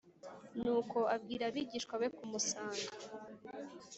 [0.61, 2.85] Nuko abwira abigishwa be kumusanga